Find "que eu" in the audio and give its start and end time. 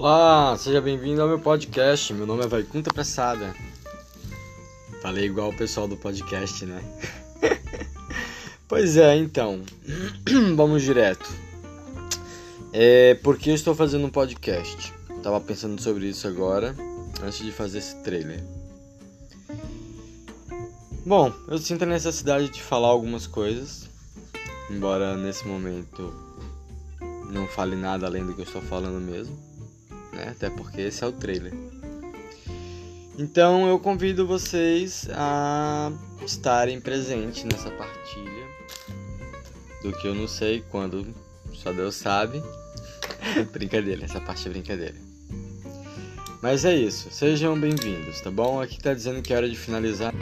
13.36-13.56, 28.32-28.46, 39.92-40.14